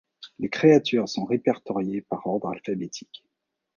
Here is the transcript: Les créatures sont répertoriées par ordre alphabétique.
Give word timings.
Les 0.39 0.49
créatures 0.49 1.07
sont 1.07 1.25
répertoriées 1.25 2.01
par 2.01 2.25
ordre 2.25 2.47
alphabétique. 2.49 3.23